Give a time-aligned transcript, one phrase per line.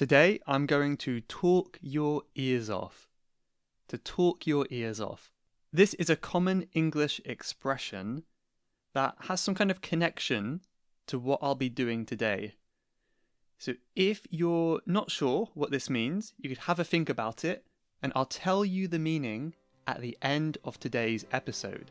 [0.00, 3.06] Today I'm going to talk your ears off.
[3.88, 5.30] To talk your ears off.
[5.74, 8.22] This is a common English expression
[8.94, 10.62] that has some kind of connection
[11.08, 12.54] to what I'll be doing today.
[13.58, 17.66] So if you're not sure what this means, you could have a think about it,
[18.02, 19.52] and I'll tell you the meaning
[19.86, 21.90] at the end of today's episode.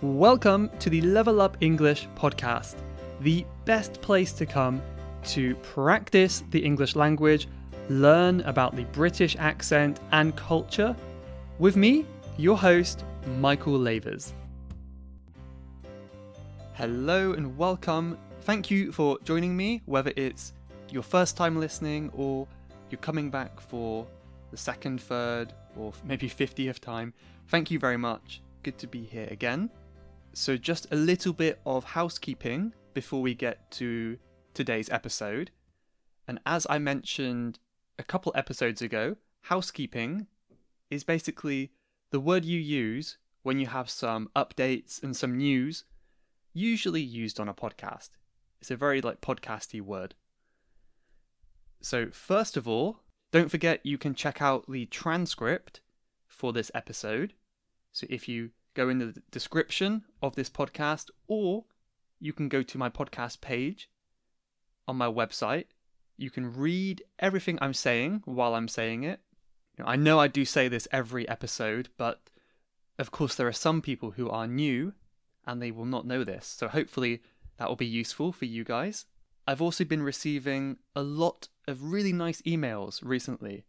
[0.00, 2.76] Welcome to the Level Up English podcast,
[3.20, 4.80] the best place to come
[5.24, 7.48] to practice the English language,
[7.88, 10.94] learn about the British accent and culture,
[11.58, 12.06] with me,
[12.36, 13.04] your host,
[13.38, 14.32] Michael Lavers.
[16.74, 18.16] Hello and welcome.
[18.42, 20.54] Thank you for joining me, whether it's
[20.88, 22.46] your first time listening or
[22.90, 24.06] you're coming back for
[24.50, 27.12] the second, third, or maybe 50th time.
[27.48, 28.40] Thank you very much.
[28.62, 29.70] Good to be here again.
[30.32, 34.16] So, just a little bit of housekeeping before we get to
[34.54, 35.50] today's episode.
[36.26, 37.58] And as I mentioned
[37.98, 40.26] a couple episodes ago, housekeeping
[40.90, 41.72] is basically
[42.10, 45.84] the word you use when you have some updates and some news,
[46.52, 48.10] usually used on a podcast.
[48.60, 50.14] It's a very like podcasty word.
[51.80, 53.00] So, first of all,
[53.32, 55.80] don't forget you can check out the transcript
[56.28, 57.32] for this episode.
[57.92, 61.64] So, if you go in the description of this podcast, or
[62.18, 63.88] you can go to my podcast page
[64.90, 65.66] on my website.
[66.18, 69.20] You can read everything I'm saying while I'm saying it.
[69.78, 72.20] You know, I know I do say this every episode, but
[72.98, 74.92] of course, there are some people who are new
[75.46, 76.46] and they will not know this.
[76.46, 77.22] So, hopefully,
[77.56, 79.06] that will be useful for you guys.
[79.46, 83.64] I've also been receiving a lot of really nice emails recently.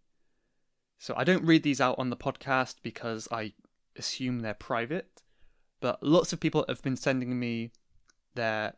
[0.97, 3.53] So, I don't read these out on the podcast because I
[3.95, 5.21] assume they're private,
[5.79, 7.71] but lots of people have been sending me
[8.35, 8.73] their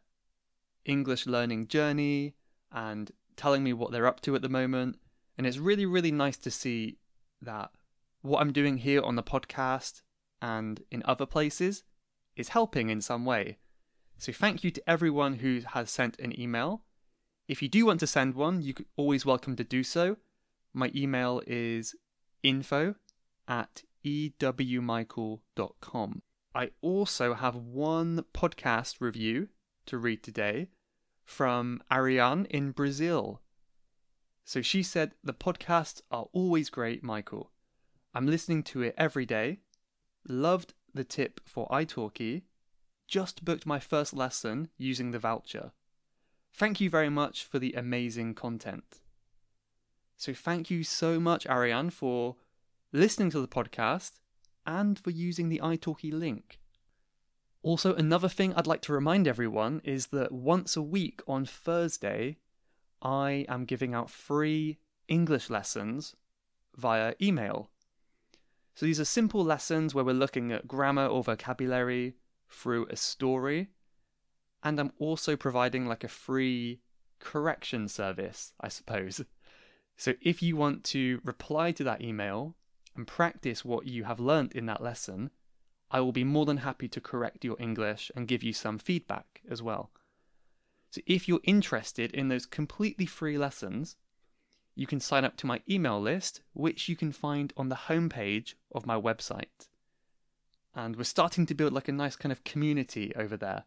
[0.86, 2.36] English learning journey
[2.72, 4.98] and telling me what they're up to at the moment.
[5.38, 6.98] And it's really, really nice to see
[7.42, 7.72] that
[8.22, 10.02] what I'm doing here on the podcast
[10.42, 11.84] and in other places
[12.36, 13.58] is helping in some way.
[14.18, 16.84] So thank you to everyone who has sent an email.
[17.48, 20.18] If you do want to send one, you're always welcome to do so.
[20.74, 21.96] My email is
[22.42, 22.96] info
[23.48, 26.22] at ewmichael.com.
[26.56, 29.50] I also have one podcast review
[29.86, 30.70] to read today
[31.26, 33.42] from Ariane in Brazil.
[34.46, 37.52] So she said, The podcasts are always great, Michael.
[38.14, 39.60] I'm listening to it every day.
[40.28, 42.44] Loved the tip for italki.
[43.08, 45.72] Just booked my first lesson using the voucher.
[46.54, 49.02] Thank you very much for the amazing content.
[50.18, 52.36] So thank you so much, Ariane, for
[52.92, 54.20] listening to the podcast
[54.66, 56.60] and for using the italki link.
[57.64, 62.38] Also, another thing I'd like to remind everyone is that once a week on Thursday,
[63.02, 66.16] I am giving out free English lessons
[66.76, 67.70] via email.
[68.76, 72.16] So these are simple lessons where we're looking at grammar or vocabulary
[72.50, 73.70] through a story.
[74.62, 76.82] And I'm also providing like a free
[77.20, 79.24] correction service, I suppose.
[79.96, 82.56] So if you want to reply to that email
[82.96, 85.32] and practice what you have learnt in that lesson,
[85.94, 89.42] I will be more than happy to correct your English and give you some feedback
[89.50, 89.92] as well.
[90.90, 93.96] So if you're interested in those completely free lessons,
[94.76, 98.56] you can sign up to my email list, which you can find on the homepage
[98.72, 99.68] of my website.
[100.74, 103.66] And we're starting to build like a nice kind of community over there.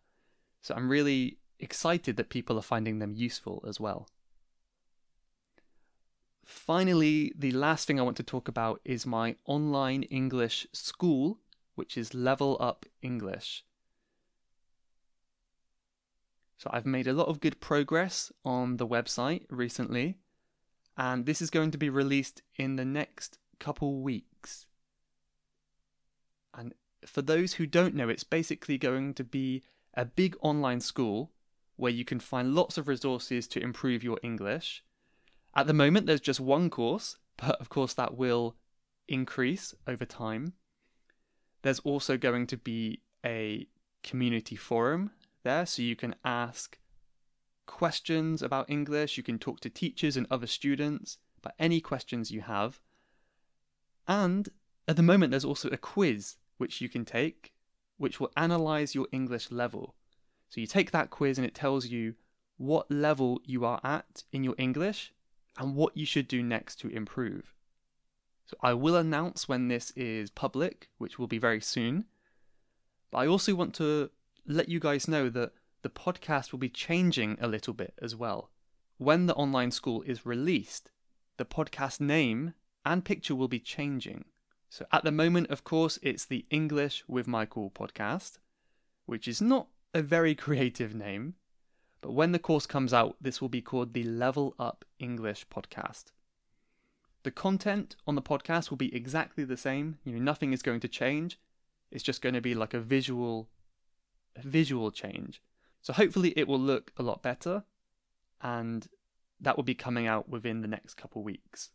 [0.63, 4.09] So I'm really excited that people are finding them useful as well.
[6.45, 11.39] Finally, the last thing I want to talk about is my online English school,
[11.77, 13.65] which is Level Up English.
[16.59, 20.19] So I've made a lot of good progress on the website recently,
[20.97, 24.67] and this is going to be released in the next couple weeks.
[26.55, 29.63] And for those who don't know, it's basically going to be
[29.95, 31.31] a big online school
[31.77, 34.83] where you can find lots of resources to improve your English.
[35.55, 38.57] At the moment, there's just one course, but of course, that will
[39.09, 40.55] increase over time.
[41.67, 43.67] There's also going to be a
[44.05, 45.11] community forum
[45.43, 46.79] there so you can ask
[47.67, 52.43] questions about English, you can talk to teachers and other students about any questions you
[52.43, 52.79] have.
[54.07, 54.49] And
[54.87, 57.53] at the moment, there's also a quiz which you can take,
[57.97, 59.97] which will analyze your English level.
[60.51, 62.15] So you take that quiz and it tells you
[62.59, 65.13] what level you are at in your English
[65.59, 67.56] and what you should do next to improve.
[68.47, 72.05] So I will announce when this is public, which will be very soon.
[73.11, 74.11] But I also want to
[74.47, 75.53] let you guys know that
[75.83, 78.51] the podcast will be changing a little bit as well.
[78.99, 80.91] when the online school is released,
[81.37, 82.55] the podcast name
[82.85, 84.25] and picture will be changing.
[84.71, 88.39] So at the moment, of course, it's the English with Michael podcast,
[89.05, 91.35] which is not a very creative name.
[92.01, 96.13] But when the course comes out, this will be called the Level Up English podcast.
[97.27, 99.99] The content on the podcast will be exactly the same.
[100.05, 101.41] You know, nothing is going to change.
[101.91, 103.49] It's just going to be like a visual
[104.37, 105.43] a visual change.
[105.83, 107.65] So hopefully it will look a lot better
[108.41, 108.87] and
[109.41, 111.71] that will be coming out within the next couple weeks.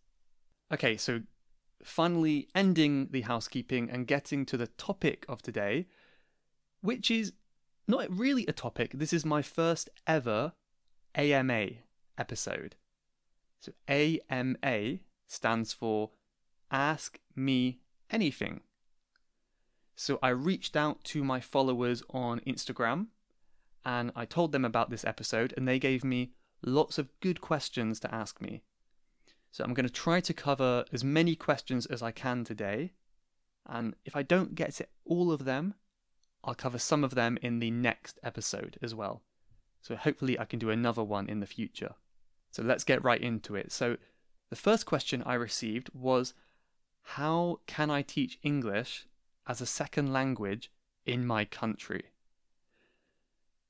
[0.74, 1.20] Okay, so
[1.84, 5.86] finally ending the housekeeping and getting to the topic of today,
[6.80, 7.34] which is
[7.90, 8.94] not really a topic.
[8.94, 10.54] This is my first ever
[11.14, 11.72] AMA
[12.18, 12.78] episode.
[13.60, 15.00] So AMA
[15.32, 16.12] stands for
[16.72, 17.80] Ask Me
[18.10, 18.62] Anything.
[19.96, 23.08] So I reached out to my followers on Instagram
[23.86, 28.00] and I told them about this episode, and they gave me lots of good questions
[28.02, 28.62] to ask me.
[29.52, 32.92] So I'm going to try to cover as many questions as I can today.
[33.68, 35.74] And if I don't get to all of them,
[36.44, 39.24] I'll cover some of them in the next episode as well.
[39.82, 41.96] So hopefully I can do another one in the future.
[42.52, 43.72] So let's get right into it.
[43.72, 43.98] So
[44.52, 46.36] the first question I received was
[47.02, 49.08] How can I teach English
[49.48, 50.70] as a second language
[51.06, 52.12] in my country?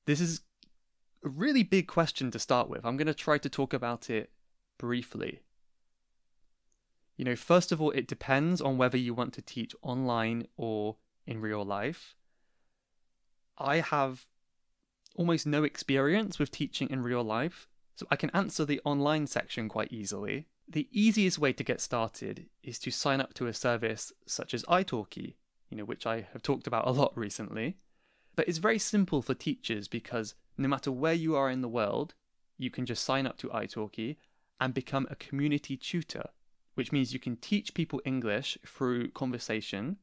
[0.04, 0.40] This is
[1.24, 2.84] a really big question to start with.
[2.84, 4.32] I'm going to try to talk about it
[4.76, 5.40] briefly.
[7.16, 10.96] You know, first of all, it depends on whether you want to teach online or
[11.28, 12.16] in real life.
[13.56, 14.26] I have
[15.14, 19.68] almost no experience with teaching in real life, so I can answer the online section
[19.68, 20.48] quite easily.
[20.68, 24.64] The easiest way to get started is to sign up to a service such as
[24.64, 25.34] italki,
[25.68, 27.76] you know, which I have talked about a lot recently.
[28.36, 32.14] But it's very simple for teachers because no matter where you are in the world,
[32.56, 34.16] you can just sign up to italki
[34.60, 36.30] and become a community tutor,
[36.74, 39.96] which means you can teach people English through conversation,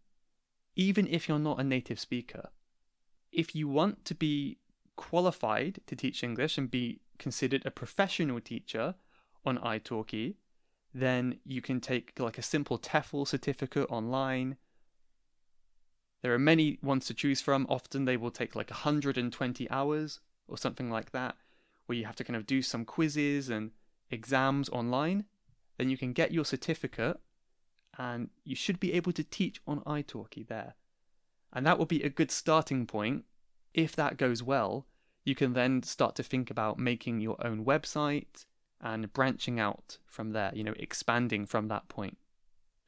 [0.76, 2.50] even if you're not a native speaker.
[3.32, 4.58] If you want to be
[4.96, 8.96] qualified to teach English and be considered a professional teacher
[9.46, 10.36] on italki,
[11.00, 14.58] then you can take like a simple TEFL certificate online
[16.22, 17.66] there are many ones to choose from.
[17.70, 21.36] Often they will take like 120 hours or something like that,
[21.86, 23.72] where you have to kind of do some quizzes and
[24.12, 25.26] exams online.
[25.78, 27.20] Then you can get your certificate
[27.98, 30.76] and you should be able to teach on italki there.
[31.54, 33.26] And that will be a good starting point.
[33.74, 34.88] If that goes well,
[35.24, 38.46] you can then start to think about making your own website
[38.82, 42.18] and branching out from there, you know, expanding from that point.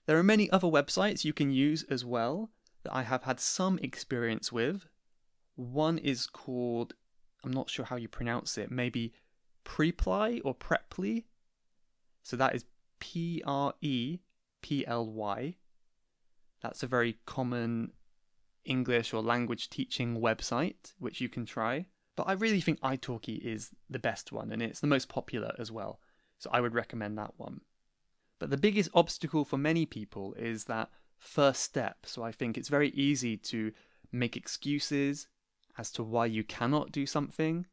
[0.06, 2.50] There are many other websites you can use as well
[2.84, 4.88] that I have had some experience with.
[5.56, 6.94] One is called,
[7.44, 9.14] I'm not sure how you pronounce it, maybe
[9.64, 11.26] Preply or Preply.
[12.24, 12.66] So that is
[13.00, 14.20] P R E
[14.62, 15.56] P L Y.
[16.62, 17.92] That's a very common
[18.64, 21.86] English or language teaching website which you can try.
[22.16, 25.72] But I really think italki is the best one and it's the most popular as
[25.72, 26.00] well.
[26.38, 27.62] So I would recommend that one.
[28.40, 32.06] But the biggest obstacle for many people is that first step.
[32.06, 33.72] So I think it's very easy to
[34.12, 35.28] make excuses
[35.78, 37.68] as to why you cannot do something.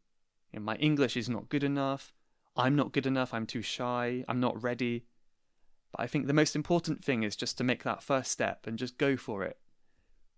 [0.52, 2.12] You know, my English is not good enough.
[2.56, 3.32] I'm not good enough.
[3.32, 4.24] I'm too shy.
[4.28, 5.04] I'm not ready.
[5.92, 8.78] But I think the most important thing is just to make that first step and
[8.78, 9.58] just go for it.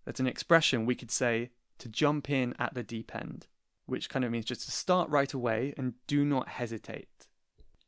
[0.05, 3.47] That's an expression we could say to jump in at the deep end,
[3.91, 7.27] which kind of means just to start right away and do not hesitate.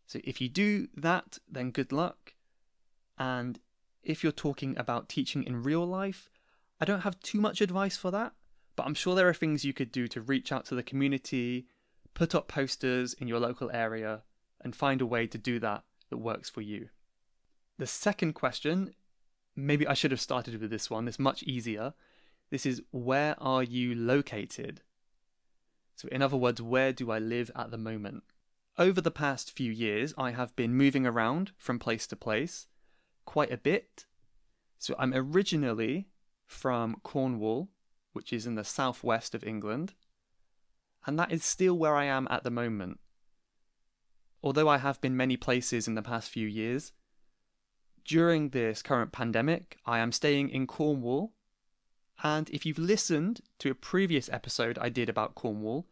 [0.06, 2.34] So if you do that, then good luck.
[3.18, 3.58] And
[4.04, 6.30] if you're talking about teaching in real life,
[6.82, 8.34] I don't have too much advice for that,
[8.76, 11.68] but I'm sure there are things you could do to reach out to the community,
[12.14, 14.24] put up posters in your local area,
[14.60, 16.90] and find a way to do that that works for you.
[17.78, 18.94] The second question,
[19.56, 21.94] maybe I should have started with this one, it's much easier.
[22.50, 24.82] This is where are you located?
[25.96, 28.24] So, in other words, where do I live at the moment?
[28.78, 32.68] Over the past few years, I have been moving around from place to place,
[33.26, 34.06] quite a bit.
[34.80, 36.08] So I'm originally
[36.46, 37.70] from Cornwall,
[38.14, 39.94] which is in the southwest of England,
[41.06, 43.00] and that is still where I am at the moment.
[44.42, 46.92] Although I have been many places in the past few years,
[48.06, 51.34] during this current pandemic, I am staying in Cornwall.
[52.22, 55.88] And if you've listened to a previous episode I did about Cornwall,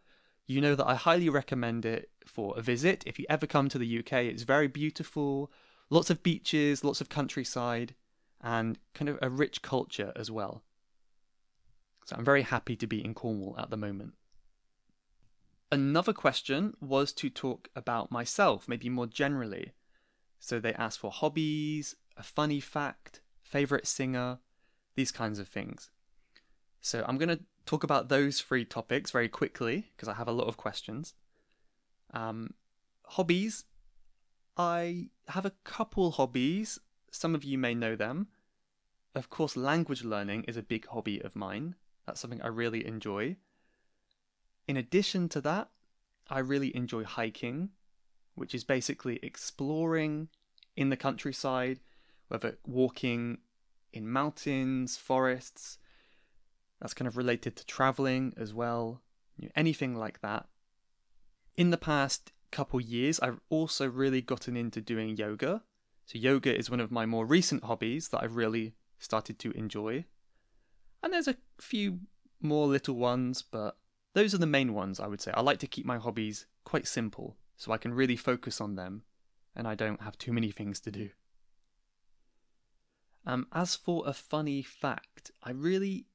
[0.45, 3.03] you know that I highly recommend it for a visit.
[3.05, 5.51] If you ever come to the UK, it's very beautiful,
[5.89, 7.95] lots of beaches, lots of countryside,
[8.41, 10.63] and kind of a rich culture as well.
[12.05, 14.13] So I'm very happy to be in Cornwall at the moment.
[15.71, 19.71] Another question was to talk about myself, maybe more generally.
[20.39, 24.39] So they asked for hobbies, a funny fact, favorite singer,
[24.95, 25.89] these kinds of things.
[26.81, 30.33] So I'm going to talk about those three topics very quickly because I have a
[30.33, 31.13] lot of questions.
[32.13, 32.55] Um,
[33.05, 33.65] hobbies.
[34.57, 36.79] I have a couple hobbies.
[37.11, 38.27] Some of you may know them.
[39.13, 41.75] Of course, language learning is a big hobby of mine.
[42.05, 43.38] That's something I really enjoy.
[44.67, 45.69] In addition to that,
[46.29, 47.69] I really enjoy hiking,
[48.35, 50.29] which is basically exploring
[50.75, 51.79] in the countryside,
[52.29, 53.39] whether walking
[53.91, 55.77] in mountains, forests.
[56.81, 59.01] That's kind of related to traveling as well,
[59.38, 60.47] you know, anything like that.
[61.55, 65.63] In the past couple years, I've also really gotten into doing yoga.
[66.05, 70.05] So, yoga is one of my more recent hobbies that I've really started to enjoy.
[71.03, 72.00] And there's a few
[72.41, 73.77] more little ones, but
[74.13, 75.31] those are the main ones I would say.
[75.33, 79.03] I like to keep my hobbies quite simple so I can really focus on them
[79.55, 81.09] and I don't have too many things to do.
[83.25, 86.07] Um, as for a funny fact, I really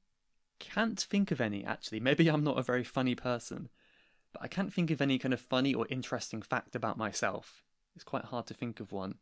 [0.59, 1.99] can't think of any actually.
[1.99, 3.69] Maybe I'm not a very funny person,
[4.33, 7.63] but I can't think of any kind of funny or interesting fact about myself.
[7.95, 9.15] It's quite hard to think of one.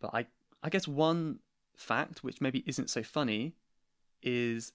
[0.00, 0.26] But I,
[0.62, 1.40] I guess one
[1.76, 3.54] fact, which maybe isn't so funny,
[4.22, 4.72] is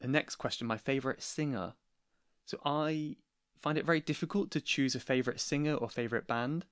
[0.00, 1.74] the next question my favourite singer.
[2.46, 3.16] So I
[3.60, 6.66] find it very difficult to choose a favourite singer or favourite band,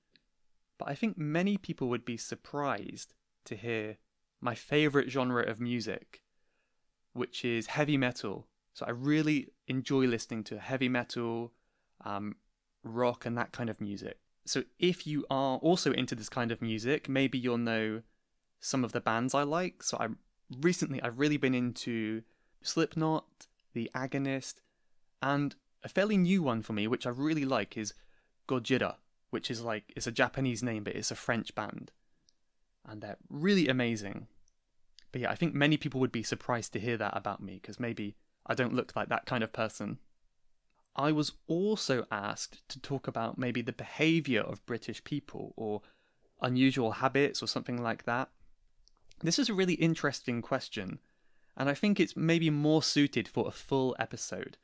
[0.77, 3.13] but I think many people would be surprised
[3.45, 3.97] to hear
[4.41, 6.21] my favourite genre of music,
[7.13, 8.47] which is heavy metal.
[8.73, 11.53] So I really enjoy listening to heavy metal,
[12.03, 12.35] um,
[12.83, 14.17] rock, and that kind of music.
[14.45, 18.01] So if you are also into this kind of music, maybe you'll know
[18.59, 19.83] some of the bands I like.
[19.83, 20.07] So I
[20.59, 22.23] recently I've really been into
[22.61, 24.55] Slipknot, The Agonist,
[25.21, 27.93] and a fairly new one for me, which I really like, is
[28.47, 28.95] Gojira,
[29.29, 31.91] which is like it's a Japanese name, but it's a French band,
[32.85, 34.27] and they're really amazing.
[35.13, 37.79] But yeah, I think many people would be surprised to hear that about me because
[37.79, 38.15] maybe
[38.45, 39.99] I don't look like that kind of person.
[40.95, 45.81] I was also asked to talk about maybe the behaviour of British people or
[46.41, 48.29] unusual habits or something like that.
[49.21, 50.99] This is a really interesting question,
[51.55, 54.57] and I think it's maybe more suited for a full episode.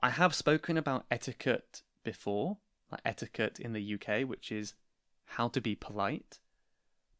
[0.00, 2.58] I have spoken about etiquette before,
[2.90, 4.74] like etiquette in the UK, which is
[5.24, 6.38] how to be polite.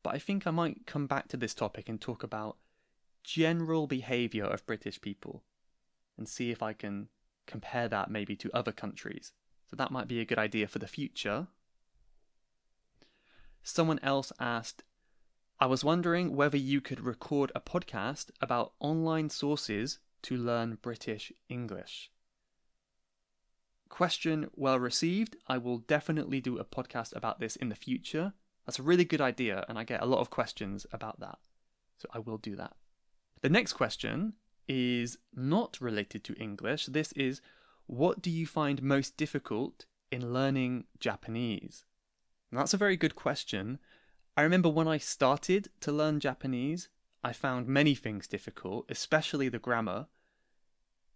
[0.04, 2.58] But I think I might come back to this topic and talk about
[3.24, 5.42] general behaviour of British people
[6.16, 7.08] and see if I can
[7.48, 9.32] compare that maybe to other countries.
[9.68, 11.48] So that might be a good idea for the future.
[13.64, 14.84] Someone else asked,
[15.58, 21.32] I was wondering whether you could record a podcast about online sources to learn British
[21.48, 22.12] English
[23.94, 25.36] question well received.
[25.46, 28.32] I will definitely do a podcast about this in the future.
[28.66, 31.38] That's a really good idea, and I get a lot of questions about that.
[31.98, 32.74] So I will do that.
[33.42, 34.34] The next question
[34.66, 36.86] is not related to English.
[36.86, 37.40] This is
[37.86, 41.84] what do you find most difficult in learning Japanese?
[42.50, 43.78] And that's a very good question.
[44.36, 46.88] I remember when I started to learn Japanese,
[47.22, 50.06] I found many things difficult, especially the grammar.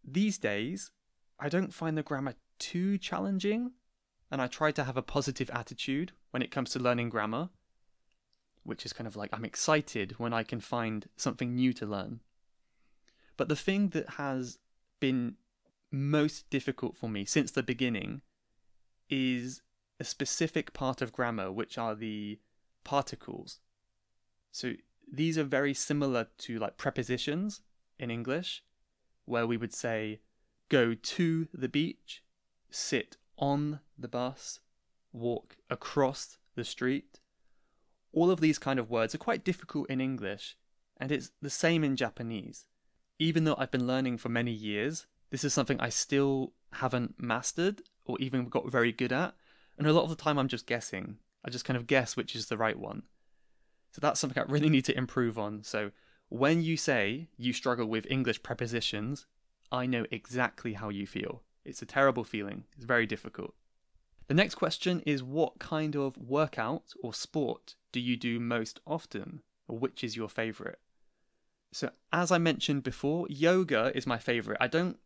[0.04, 0.90] These days,
[1.38, 3.72] I don't find the grammar too challenging,
[4.30, 7.50] and I try to have a positive attitude when it comes to learning grammar,
[8.62, 12.20] which is kind of like I'm excited when I can find something new to learn.
[13.36, 14.58] But the thing that has
[15.00, 15.36] been
[15.90, 18.20] most difficult for me since the beginning
[19.08, 19.62] is
[19.98, 22.38] a specific part of grammar, which are the
[22.84, 23.60] particles.
[24.52, 24.74] So
[25.10, 27.62] these are very similar to like prepositions
[27.98, 28.62] in English,
[29.24, 30.20] where we would say
[30.68, 32.22] go to the beach
[32.70, 34.60] sit on the bus,
[35.12, 37.20] walk across the street.
[38.12, 40.56] All of these kind of words are quite difficult in English,
[40.98, 42.66] and it's the same in Japanese.
[43.18, 47.82] Even though I've been learning for many years, this is something I still haven't mastered
[48.04, 49.34] or even got very good at.
[49.76, 51.18] And a lot of the time I'm just guessing.
[51.44, 53.02] I just kind of guess which is the right one.
[53.92, 55.62] So that's something I really need to improve on.
[55.62, 55.92] So
[56.28, 59.26] when you say you struggle with English prepositions,
[59.70, 61.42] I know exactly how you feel.
[61.68, 62.64] It's a terrible feeling.
[62.76, 63.54] It's very difficult.
[64.28, 69.42] The next question is what kind of workout or sport do you do most often,
[69.66, 70.78] or which is your favorite?
[71.72, 74.58] So, as I mentioned before, yoga is my favorite.
[74.60, 74.98] I don't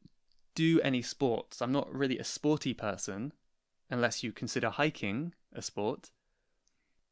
[0.54, 1.60] do any sports.
[1.60, 3.32] I'm not really a sporty person,
[3.90, 6.10] unless you consider hiking a sport.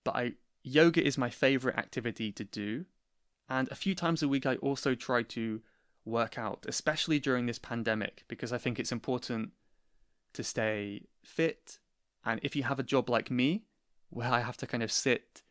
[0.04, 2.84] But I yoga is my favorite activity to do.
[3.48, 5.60] And a few times a week, I also try to
[6.04, 9.50] work out, especially during this pandemic, because I think it's important
[10.32, 11.78] to stay fit.
[12.24, 13.64] And if you have a job like me,
[14.10, 15.42] where I have to kind of sit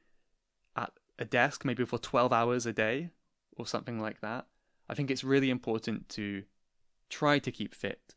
[0.76, 3.10] at a desk maybe for 12 hours a day
[3.58, 4.48] or something like that,
[4.88, 6.44] I think it's really important to
[7.10, 8.16] try to keep fit.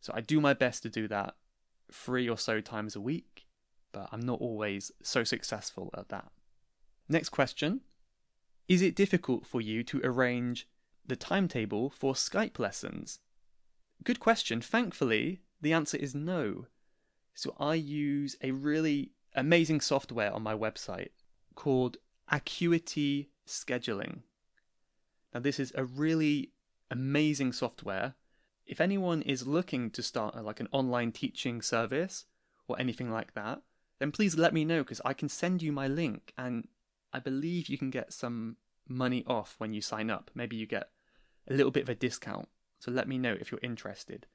[0.00, 1.36] So I do my best to do that
[1.92, 3.46] three or so times a week,
[3.92, 6.32] but I'm not always so successful at that.
[7.08, 7.80] Next question
[8.68, 10.68] Is it difficult for you to arrange
[11.06, 13.20] the timetable for Skype lessons?
[14.04, 14.60] Good question.
[14.60, 16.66] Thankfully, the answer is no.
[17.34, 21.10] So I use a really amazing software on my website
[21.54, 21.96] called
[22.30, 24.20] Acuity Scheduling.
[25.32, 26.52] Now, this is a really
[26.90, 28.14] amazing software.
[28.66, 32.26] If anyone is looking to start a, like an online teaching service
[32.68, 33.62] or anything like that,
[33.98, 36.68] then please let me know because I can send you my link and
[37.12, 38.56] I believe you can get some
[38.88, 40.30] money off when you sign up.
[40.34, 40.90] Maybe you get
[41.48, 42.48] a little bit of a discount.
[42.78, 44.26] So let me know if you're interested.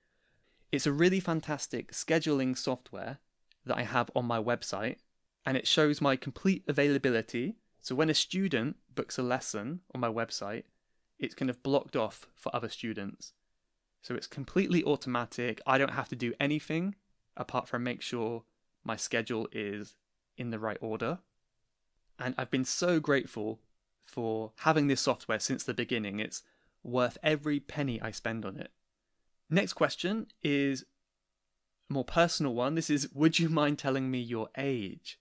[0.71, 3.19] It's a really fantastic scheduling software
[3.65, 4.97] that I have on my website,
[5.45, 7.55] and it shows my complete availability.
[7.79, 10.63] So when a student books a lesson on my website,
[11.19, 13.33] it's kind of blocked off for other students.
[14.01, 15.61] So it's completely automatic.
[15.65, 16.95] I don't have to do anything
[17.35, 18.43] apart from make sure
[18.83, 19.95] my schedule is
[20.37, 21.19] in the right order.
[22.19, 23.59] And I've been so grateful
[24.07, 26.19] for having this software since the beginning.
[26.19, 26.41] It's
[26.83, 28.71] worth every penny I spend on it.
[29.49, 30.85] Next question is
[31.89, 32.75] a more personal one.
[32.75, 35.19] This is Would you mind telling me your age?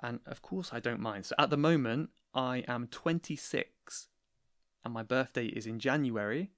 [0.00, 1.26] And of course, I don't mind.
[1.26, 4.08] So at the moment, I am 26
[4.84, 6.52] and my birthday is in January.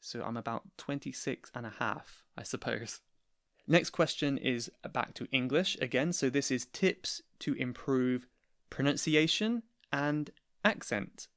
[0.00, 3.00] So I'm about 26 and a half, I suppose.
[3.66, 6.12] Next question is back to English again.
[6.12, 8.26] So this is tips to improve
[8.68, 10.30] pronunciation and
[10.64, 11.28] accent.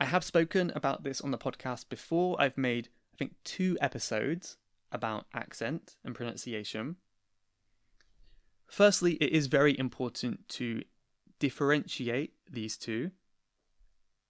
[0.00, 2.40] I have spoken about this on the podcast before.
[2.40, 4.56] I've made I think, two episodes
[4.90, 6.96] about accent and pronunciation.
[8.66, 10.82] Firstly, it is very important to
[11.38, 13.10] differentiate these two.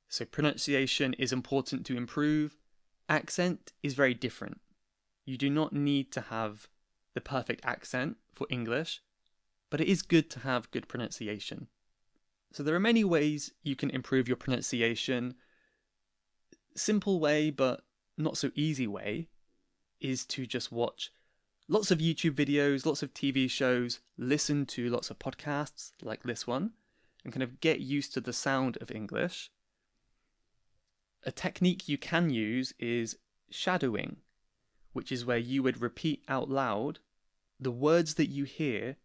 [0.09, 2.57] So, pronunciation is important to improve,
[3.09, 4.61] accent is very different.
[5.25, 6.69] You do not need to have
[7.15, 9.01] the perfect accent for English,
[9.71, 11.69] but it is good to have good pronunciation.
[12.53, 15.35] So, there are many ways you can improve your pronunciation.
[16.75, 17.83] Simple way, but
[18.19, 19.29] not so easy way
[20.01, 21.11] is to just watch
[21.69, 26.47] lots of YouTube videos, lots of TV shows, listen to lots of podcasts like this
[26.47, 26.73] one,
[27.25, 29.51] and kind of get used to the sound of English.
[31.25, 33.17] A technique you can use is
[33.51, 34.17] shadowing,
[34.93, 36.99] which is where you would repeat out loud
[37.61, 38.97] the words that you hear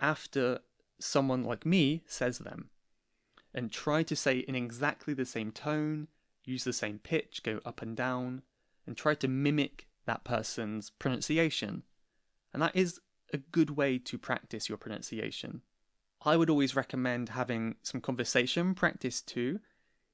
[0.00, 0.58] after
[0.98, 2.70] someone like me says them,
[3.54, 6.08] and try to say in exactly the same tone,
[6.44, 8.42] use the same pitch, go up and down,
[8.86, 11.82] and try to mimic that person's pronunciation.
[12.52, 13.00] And that is
[13.32, 15.62] a good way to practice your pronunciation.
[16.24, 19.60] I would always recommend having some conversation practice too.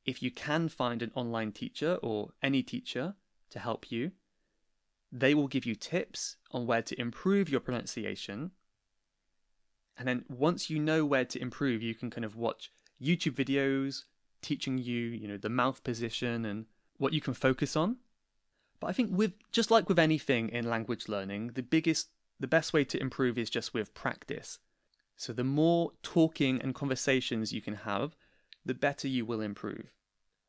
[0.05, 3.15] If you can find an online teacher or any teacher
[3.51, 4.13] to help you,
[5.13, 8.53] they will give you tips on where to improve your pronunciation.
[9.97, 12.73] And then once you know where to improve, you can kind of watch
[13.03, 14.05] YouTube videos
[14.43, 16.67] teaching you, you know, the mouth position and
[16.99, 17.97] what you can focus on.
[18.79, 22.09] But I think with just like with anything in language learning, the biggest
[22.39, 24.59] the best way to improve is just with practice.
[25.17, 28.17] So the more talking and conversations you can have,
[28.65, 29.93] the better you will improve.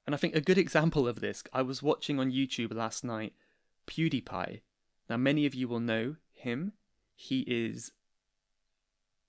[0.06, 3.34] And I think a good example of this, I was watching on YouTube last night
[3.88, 4.62] PewDiePie.
[5.10, 6.72] Now many of you will know him.
[7.14, 7.92] He is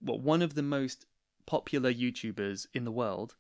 [0.00, 1.06] what well, one of the most
[1.46, 3.36] popular YouTubers in the world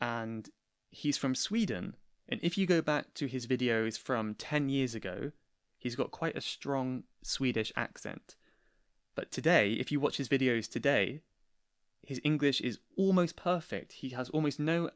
[0.00, 0.48] and
[0.90, 1.96] he's from Sweden.
[2.28, 5.32] And if you go back to his videos from 10 years ago,
[5.78, 8.36] he's got quite a strong Swedish accent.
[9.14, 11.20] But today, if you watch his videos today,
[12.02, 13.92] his English is almost perfect.
[13.92, 14.90] He has almost no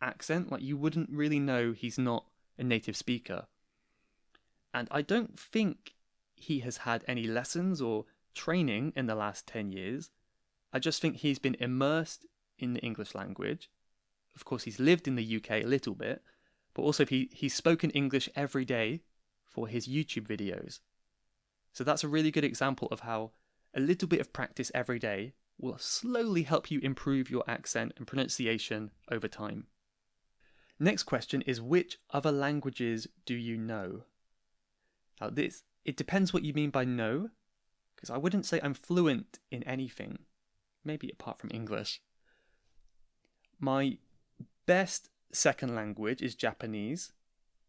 [0.00, 2.26] accent, like you wouldn't really know he's not
[2.58, 3.46] a native speaker.
[4.74, 5.94] And I don't think
[6.34, 10.10] he has had any lessons or training in the last 10 years.
[10.72, 12.26] I just think he's been immersed
[12.58, 13.70] in the English language
[14.34, 16.22] of course, he's lived in the UK a little bit,
[16.74, 19.02] but also he, he's spoken English every day
[19.44, 20.80] for his YouTube videos.
[21.72, 23.32] So that's a really good example of how
[23.74, 28.06] a little bit of practice every day will slowly help you improve your accent and
[28.06, 29.66] pronunciation over time.
[30.78, 34.04] Next question is which other languages do you know?
[35.20, 37.30] Now this it depends what you mean by know,
[37.94, 40.20] because I wouldn't say I'm fluent in anything,
[40.84, 42.00] maybe apart from English.
[43.58, 43.98] My
[44.66, 47.12] best second language is Japanese,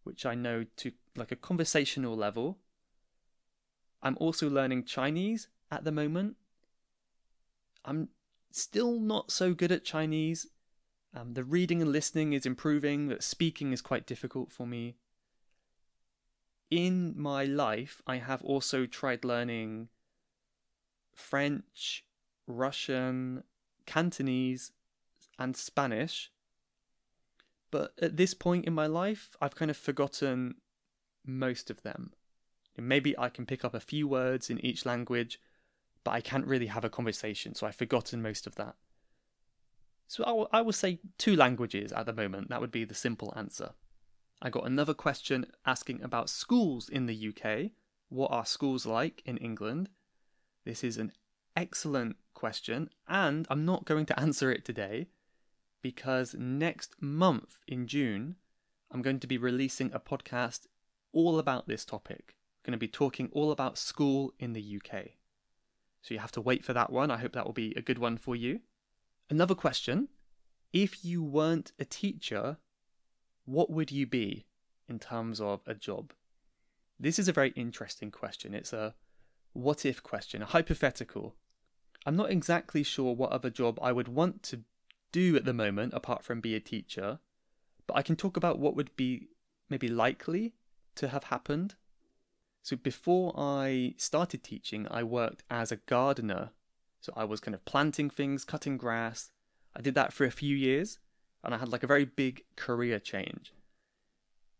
[0.04, 2.58] which I know to like a conversational level.
[4.02, 6.36] I'm also learning Chinese at the moment.
[7.86, 8.10] I'm
[8.52, 10.47] still not so good at Chinese.
[11.15, 14.95] Um, the reading and listening is improving, but speaking is quite difficult for me.
[16.71, 19.89] In my life, I have also tried learning
[21.13, 22.04] French,
[22.47, 23.43] Russian,
[23.86, 24.71] Cantonese,
[25.39, 26.32] and Spanish.
[27.71, 30.56] But at this point in my life, I've kind of forgotten
[31.25, 32.13] most of them.
[32.77, 35.39] Maybe I can pick up a few words in each language,
[36.03, 38.75] but I can't really have a conversation, so I've forgotten most of that.
[40.08, 42.49] So I will, I will say two languages at the moment.
[42.49, 43.71] That would be the simple answer.
[44.41, 47.71] I got another question asking about schools in the UK.
[48.10, 49.89] What are schools like in England?
[50.65, 51.13] This is an
[51.56, 55.08] excellent question, and I'm not going to answer it today
[55.82, 58.36] because next month in June,
[58.91, 60.67] I'm going to be releasing a podcast
[61.12, 62.36] all about this topic.
[62.38, 65.12] I'm going to be talking all about school in the UK.
[66.02, 67.12] So you have to wait for that one.
[67.12, 68.60] I hope that will be a good one for you.
[69.30, 70.10] Another question
[70.72, 72.58] If you weren't a teacher,
[73.46, 74.46] what would you be
[74.88, 76.13] in terms of a job?
[77.00, 78.54] This is a very interesting question.
[78.54, 78.96] It's a
[79.54, 81.36] what if question, a hypothetical.
[82.06, 84.62] I'm not exactly sure what other job I would want to
[85.12, 87.20] do at the moment apart from be a teacher,
[87.88, 89.30] but I can talk about what would be
[89.70, 90.54] maybe likely
[90.96, 91.76] to have happened.
[92.62, 96.52] So before I started teaching, I worked as a gardener.
[97.02, 99.32] So I was kind of planting things, cutting grass.
[99.76, 101.00] I did that for a few years
[101.44, 103.54] and I had like a very big career change.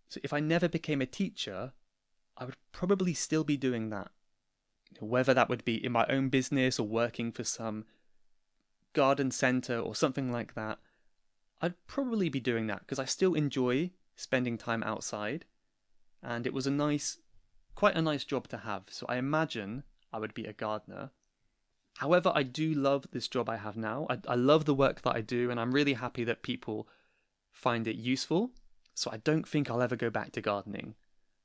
[0.10, 1.74] So if I never became a teacher,
[2.38, 4.12] I would probably still be doing that.
[5.00, 7.86] Whether that would be in my own business or working for some
[8.94, 10.80] garden center or something like that,
[11.62, 15.46] I'd probably be doing that because I still enjoy spending time outside
[16.22, 17.20] and it was a nice,
[17.76, 18.84] quite a nice job to have.
[18.90, 21.12] So I imagine I would be a gardener.
[21.98, 24.08] However, I do love this job I have now.
[24.10, 26.88] I, I love the work that I do, and I'm really happy that people
[27.52, 28.52] find it useful.
[28.96, 30.96] So I don't think I'll ever go back to gardening.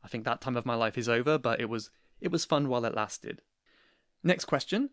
[0.02, 2.68] I think that time of my life is over, but it was it was fun
[2.68, 3.42] while it lasted.
[4.22, 4.90] Next question.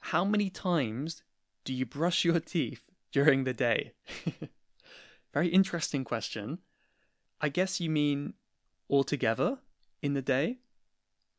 [0.00, 1.22] How many times
[1.64, 3.92] do you brush your teeth during the day?
[5.32, 6.58] Very interesting question.
[7.40, 8.34] I guess you mean
[8.88, 9.58] altogether
[10.02, 10.58] in the day,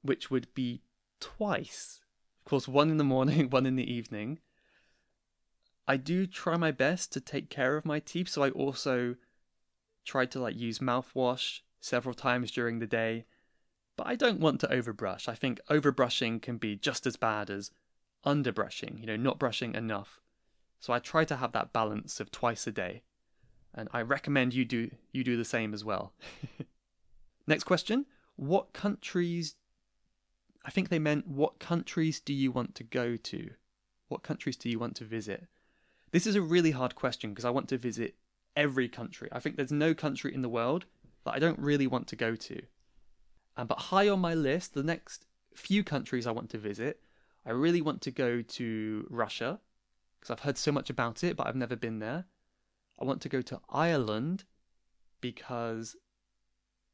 [0.01, 0.81] which would be
[1.19, 2.01] twice.
[2.41, 4.39] Of course, one in the morning, one in the evening.
[5.87, 9.15] I do try my best to take care of my teeth, so I also
[10.03, 13.25] try to like use mouthwash several times during the day.
[13.97, 15.29] But I don't want to overbrush.
[15.29, 17.71] I think overbrushing can be just as bad as
[18.25, 20.19] underbrushing, you know, not brushing enough.
[20.79, 23.03] So I try to have that balance of twice a day.
[23.73, 26.13] And I recommend you do you do the same as well.
[27.47, 28.05] Next question.
[28.35, 29.55] What countries
[30.65, 33.51] I think they meant what countries do you want to go to?
[34.07, 35.47] What countries do you want to visit?
[36.11, 38.15] This is a really hard question because I want to visit
[38.55, 39.29] every country.
[39.31, 40.85] I think there's no country in the world
[41.25, 42.61] that I don't really want to go to.
[43.57, 47.01] Um, but high on my list, the next few countries I want to visit,
[47.45, 49.59] I really want to go to Russia
[50.19, 52.25] because I've heard so much about it, but I've never been there.
[52.99, 54.45] I want to go to Ireland
[55.21, 55.95] because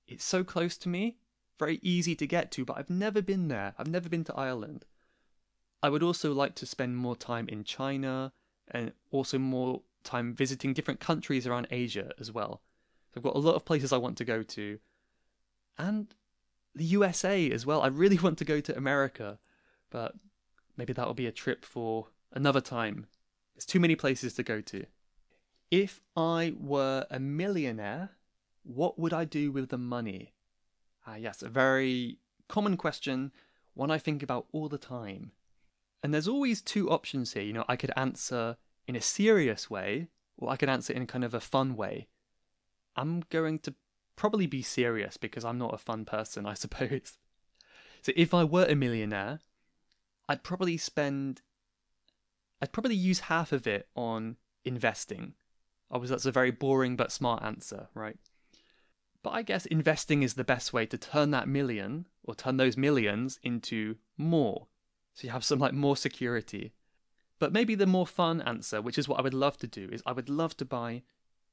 [0.08, 1.18] it's so close to me,
[1.58, 3.74] very easy to get to, but I've never been there.
[3.78, 4.86] I've never been to Ireland.
[5.82, 8.34] I would also like to spend more time in China
[8.70, 12.62] and also more time visiting different countries around Asia as well.
[13.14, 14.80] So I've got a lot of places I want to go to.
[15.78, 16.14] And
[16.76, 17.82] the USA as well.
[17.82, 19.40] I really want to go to America,
[19.90, 20.16] but
[20.78, 23.08] maybe that'll be a trip for another time.
[23.56, 24.86] There's too many places to go to.
[25.70, 28.12] If I were a millionaire,
[28.64, 30.34] what would I do with the money?
[31.08, 33.32] Ah, yes, a very common question,
[33.74, 35.32] one I think about all the time.
[36.04, 37.44] And there's always two options here.
[37.44, 38.58] You know, I could answer
[38.88, 40.08] in a serious way,
[40.38, 42.08] or I could answer in kind of a fun way.
[42.96, 43.74] I'm going to
[44.22, 47.18] probably be serious because I'm not a fun person, I suppose.
[48.04, 49.40] So if I were a millionaire,
[50.30, 51.42] I'd probably spend
[52.62, 55.34] I'd probably use half of it on investing.
[55.90, 58.18] Obviously that's a very boring but smart answer, right?
[59.24, 62.78] But I guess investing is the best way to turn that million or turn those
[62.78, 64.68] millions into more.
[65.16, 66.74] So you have some like more security.
[67.40, 70.04] But maybe the more fun answer, which is what I would love to do, is
[70.06, 71.02] I would love to buy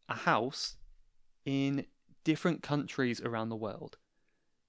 [0.07, 0.77] a house
[1.47, 1.87] in
[2.29, 3.97] different countries around the world.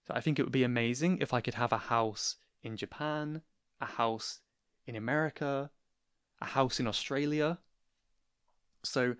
[0.08, 3.41] So I think it would be amazing if I could have a house in Japan,
[3.82, 4.39] a house
[4.88, 5.69] in America,
[6.39, 7.58] a house in Australia.
[8.82, 9.15] So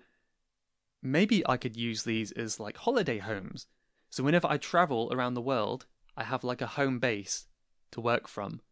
[1.02, 3.66] maybe I could use these as like holiday homes.
[4.08, 5.84] So whenever I travel around the world,
[6.16, 7.44] I have like a home base
[7.90, 8.62] to work from.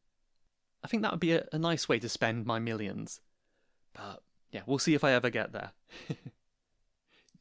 [0.83, 3.21] I think that would be a, a nice way to spend my millions.
[3.93, 5.73] But yeah, we'll see if I ever get there.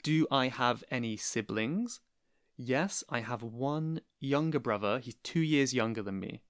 [0.03, 2.01] Do I have any siblings?
[2.57, 4.99] Yes, I have one younger brother.
[4.99, 6.41] He's two years younger than me.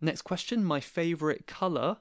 [0.00, 1.98] Next question my favourite colour?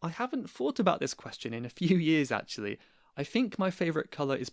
[0.00, 2.78] I haven't thought about this question in a few years actually.
[3.16, 4.50] I think my favourite colour is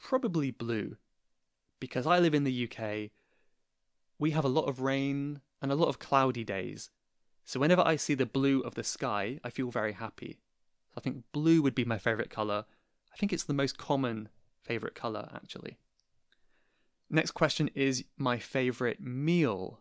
[0.00, 0.96] probably blue.
[1.80, 3.10] Because I live in the UK,
[4.18, 6.90] we have a lot of rain and a lot of cloudy days.
[7.44, 10.38] So whenever I see the blue of the sky, I feel very happy.
[10.88, 12.64] So I think blue would be my favourite colour.
[13.12, 14.28] I think it's the most common
[14.60, 15.78] favourite colour, actually.
[17.10, 19.80] Next question is my favourite meal.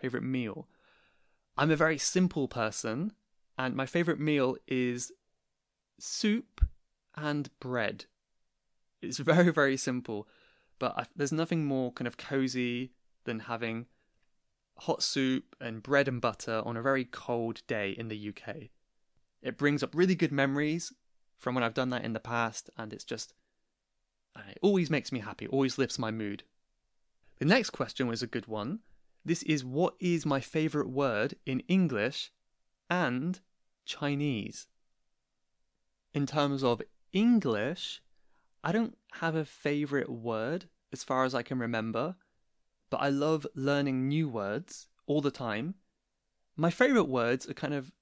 [0.00, 0.68] Favourite meal.
[1.56, 3.12] I'm a very simple person,
[3.58, 5.12] and my favourite meal is
[5.98, 6.64] soup
[7.14, 8.06] and bread.
[9.02, 10.26] It's very, very simple,
[10.78, 12.92] but I, there's nothing more kind of cozy
[13.24, 13.86] than having
[14.78, 18.70] hot soup and bread and butter on a very cold day in the UK.
[19.42, 20.92] It brings up really good memories
[21.38, 23.34] from when I've done that in the past, and it's just,
[24.48, 26.42] it always makes me happy, always lifts my mood.
[27.38, 28.80] The next question was a good one.
[29.24, 32.30] This is what is my favourite word in English
[32.88, 33.40] and
[33.84, 34.66] Chinese?
[36.12, 38.02] In terms of English,
[38.62, 42.16] I don't have a favourite word as far as I can remember,
[42.88, 45.74] but I love learning new words all the time.
[46.56, 47.92] My favourite words are kind of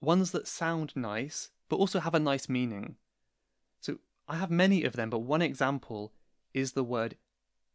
[0.00, 2.96] ones that sound nice, but also have a nice meaning.
[3.80, 6.12] So I have many of them, but one example
[6.54, 7.16] is the word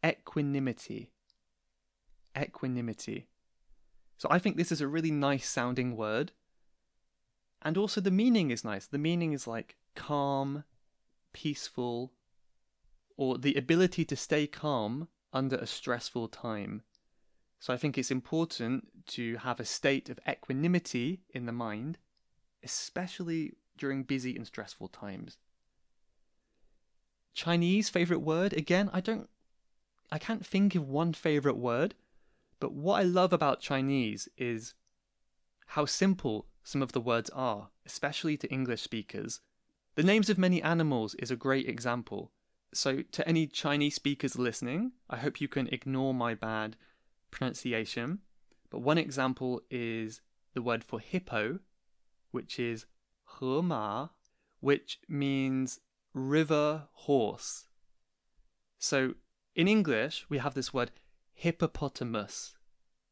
[0.05, 1.11] equanimity.
[2.37, 3.27] Equanimity.
[4.17, 6.31] So I think this is a really nice sounding word.
[7.61, 8.87] And also the meaning is nice.
[8.87, 10.63] The meaning is like calm,
[11.33, 12.13] peaceful,
[13.17, 16.83] or the ability to stay calm under a stressful time.
[17.59, 21.99] So I think it's important to have a state of equanimity in the mind,
[22.63, 25.37] especially during busy and stressful times.
[27.33, 29.29] Chinese favorite word again, I don't
[30.11, 31.95] I can't think of one favorite word,
[32.59, 34.73] but what I love about Chinese is
[35.67, 39.39] how simple some of the words are, especially to English speakers.
[39.95, 42.31] The names of many animals is a great example.
[42.73, 46.77] So, to any Chinese speakers listening, I hope you can ignore my bad
[47.29, 48.19] pronunciation.
[48.69, 50.21] But one example is
[50.53, 51.59] the word for hippo,
[52.31, 52.85] which is
[53.23, 54.09] 河马,
[54.59, 55.79] which means
[56.13, 57.67] river horse.
[58.77, 59.15] So,
[59.55, 60.91] in English, we have this word
[61.33, 62.55] hippopotamus,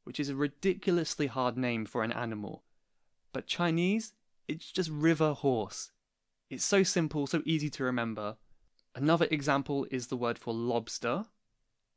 [0.04, 2.64] which is a ridiculously hard name for an animal.
[3.34, 4.14] But Chinese,
[4.48, 5.92] it's just river horse.
[6.50, 8.38] It's so simple, so easy to remember.
[8.96, 11.26] Another example is the word for lobster,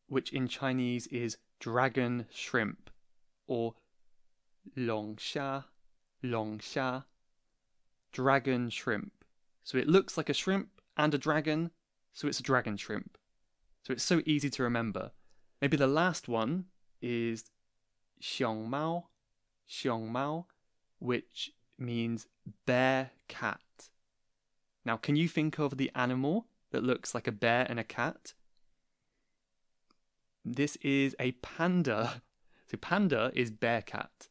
[0.08, 2.90] which in Chinese is dragon shrimp,
[3.46, 3.74] or
[4.76, 5.64] long xia,
[6.22, 7.04] long xia,
[8.12, 9.12] dragon shrimp.
[9.64, 11.70] So it looks like a shrimp and a dragon,
[12.12, 13.16] so it's a dragon shrimp.
[13.82, 15.10] So it's so easy to remember.
[15.60, 16.66] Maybe the last one
[17.00, 17.44] is
[18.20, 19.08] xiong mao,
[19.68, 20.46] xiong mao,
[20.98, 22.28] which means
[22.66, 23.60] bear cat.
[24.84, 28.34] Now, can you think of the animal that looks like a bear and a cat?
[30.44, 32.22] This is a panda.
[32.70, 34.28] So, panda is bear cat.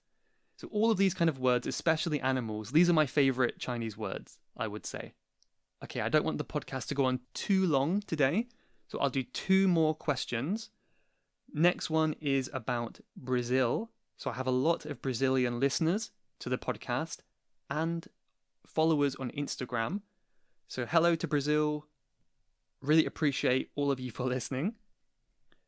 [0.57, 4.39] So, all of these kind of words, especially animals, these are my favorite Chinese words,
[4.57, 5.13] I would say.
[5.83, 8.47] Okay, I don't want the podcast to go on too long today,
[8.91, 10.69] so I'll do two more questions.
[11.53, 13.89] Next one is about Brazil.
[14.17, 17.19] So I have a lot of Brazilian listeners to the podcast
[17.69, 18.05] and
[18.67, 20.01] followers on Instagram.
[20.67, 21.85] So hello to Brazil.
[22.81, 24.73] Really appreciate all of you for listening.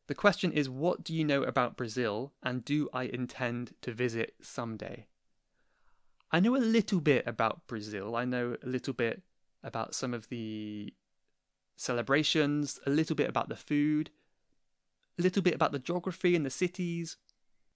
[0.06, 4.34] The question is what do you know about Brazil and do I intend to visit
[4.42, 5.06] someday?
[6.30, 8.16] I know a little bit about Brazil.
[8.16, 9.22] I know a little bit
[9.62, 10.92] about some of the
[11.76, 14.10] celebrations, a little bit about the food,
[15.18, 17.16] a little bit about the geography and the cities,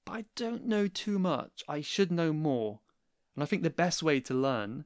[0.05, 1.63] but I don't know too much.
[1.69, 2.81] I should know more.
[3.35, 4.85] And I think the best way to learn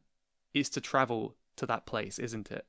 [0.53, 2.67] is to travel to that place, isn't it?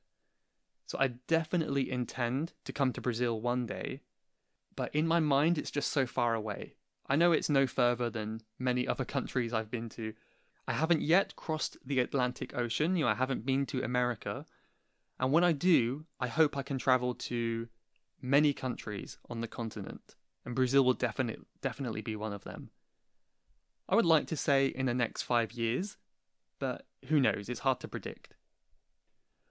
[0.86, 4.00] So I definitely intend to come to Brazil one day,
[4.76, 6.74] but in my mind, it's just so far away.
[7.06, 10.14] I know it's no further than many other countries I've been to.
[10.66, 14.46] I haven't yet crossed the Atlantic Ocean, you know, I haven't been to America,
[15.18, 17.68] and when I do, I hope I can travel to
[18.20, 22.70] many countries on the continent, and Brazil will definitely definitely be one of them.
[23.88, 25.96] I would like to say in the next 5 years,
[26.58, 28.34] but who knows, it's hard to predict.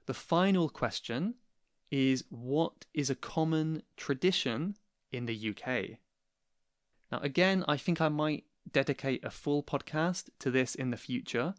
[0.06, 1.36] The final question
[1.91, 4.76] is what is a common tradition
[5.12, 5.99] in the UK?
[7.12, 11.54] Now again, I think I might dedicate a full podcast to this in the future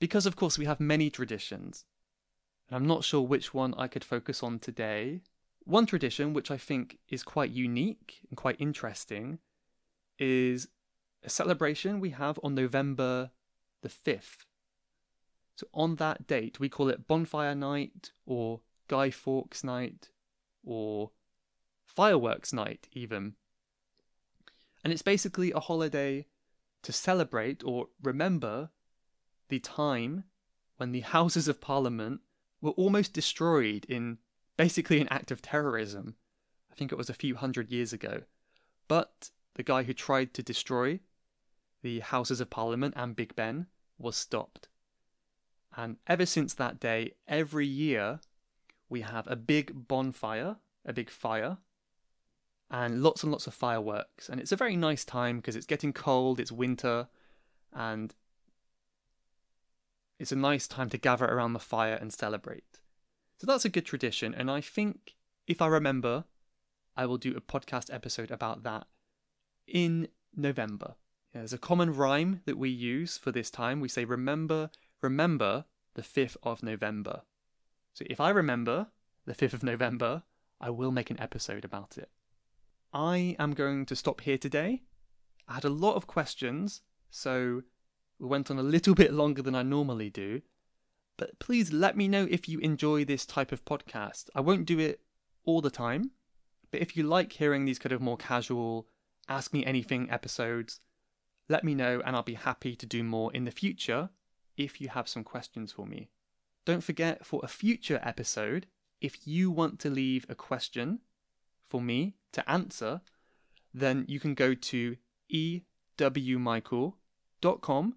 [0.00, 1.84] because, of course, we have many traditions.
[2.70, 5.22] And I'm not sure which one I could focus on today.
[5.64, 9.40] One tradition, which I think is quite unique and quite interesting,
[10.18, 10.68] is
[11.24, 13.30] a celebration we have on November
[13.82, 14.44] the 5th.
[15.56, 20.10] So, on that date, we call it Bonfire Night or Guy Fawkes Night
[20.64, 21.10] or
[21.84, 23.34] Fireworks Night, even.
[24.82, 26.26] And it's basically a holiday
[26.82, 28.70] to celebrate or remember
[29.48, 30.24] the time
[30.76, 32.20] when the Houses of Parliament
[32.60, 34.18] were almost destroyed in
[34.56, 36.16] basically an act of terrorism.
[36.70, 38.22] I think it was a few hundred years ago.
[38.88, 41.00] But the guy who tried to destroy
[41.82, 43.66] the Houses of Parliament and Big Ben
[43.98, 44.68] was stopped.
[45.76, 48.20] And ever since that day, every year
[48.88, 51.58] we have a big bonfire, a big fire,
[52.70, 54.28] and lots and lots of fireworks.
[54.28, 57.08] And it's a very nice time because it's getting cold, it's winter,
[57.72, 58.14] and
[60.20, 62.78] it's a nice time to gather around the fire and celebrate.
[63.38, 66.24] So that's a good tradition, and I think if I remember,
[66.94, 68.86] I will do a podcast episode about that
[69.66, 70.96] in November.
[71.34, 73.80] Yeah, there's a common rhyme that we use for this time.
[73.80, 77.22] We say, Remember, remember the 5th of November.
[77.94, 78.88] So if I remember
[79.24, 80.24] the 5th of November,
[80.60, 82.10] I will make an episode about it.
[82.92, 84.82] I am going to stop here today.
[85.48, 87.62] I had a lot of questions, so
[88.20, 90.42] we went on a little bit longer than I normally do.
[91.16, 94.30] But please let me know if you enjoy this type of podcast.
[94.34, 95.00] I won't do it
[95.44, 96.12] all the time,
[96.70, 98.86] but if you like hearing these kind of more casual,
[99.28, 100.80] ask me anything episodes,
[101.48, 104.10] let me know and I'll be happy to do more in the future
[104.56, 106.10] if you have some questions for me.
[106.64, 108.66] Don't forget for a future episode,
[109.00, 111.00] if you want to leave a question
[111.68, 113.00] for me to answer,
[113.72, 114.96] then you can go to
[115.32, 117.94] ewmichael.com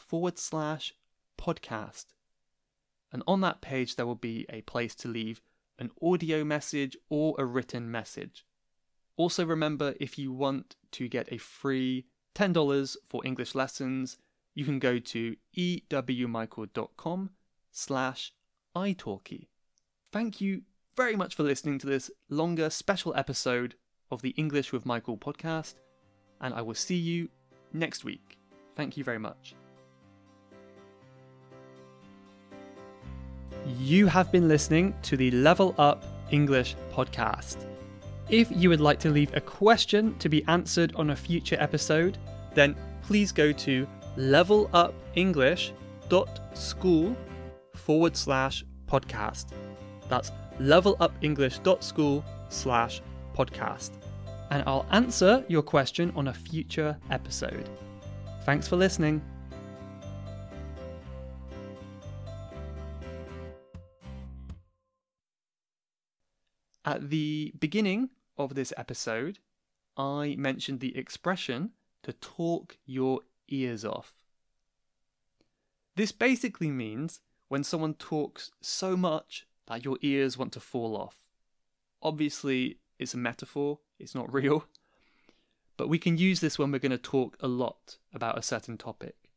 [0.00, 0.94] forward slash
[1.38, 2.06] podcast.
[3.12, 5.40] And on that page, there will be a place to leave
[5.78, 8.44] an audio message or a written message.
[9.16, 14.18] Also, remember if you want to get a free $10 for English lessons,
[14.54, 17.30] you can go to ewmichael.com
[17.70, 18.32] slash
[18.76, 19.46] italki.
[20.10, 20.62] Thank you
[20.96, 23.74] very much for listening to this longer special episode
[24.10, 25.74] of the English with Michael podcast,
[26.40, 27.28] and I will see you
[27.72, 28.38] next week.
[28.74, 29.54] Thank you very much.
[33.78, 37.58] You have been listening to the Level Up English podcast.
[38.28, 42.18] If you would like to leave a question to be answered on a future episode,
[42.54, 43.86] then please go to
[44.16, 47.16] levelupenglish.school
[47.76, 49.52] forward slash podcast.
[50.08, 53.00] That's levelupenglish.school slash
[53.32, 53.90] podcast.
[54.50, 57.70] And I'll answer your question on a future episode.
[58.42, 59.22] Thanks for listening.
[66.88, 69.40] At the beginning of this episode,
[69.98, 71.72] I mentioned the expression
[72.02, 74.16] to talk your ears off.
[75.96, 81.28] This basically means when someone talks so much that your ears want to fall off.
[82.00, 84.64] Obviously, it's a metaphor, it's not real,
[85.76, 88.78] but we can use this when we're going to talk a lot about a certain
[88.78, 89.28] topic.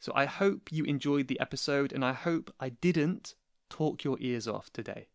[0.00, 3.34] So I hope you enjoyed the episode and I hope I didn't
[3.68, 5.08] talk your ears off today.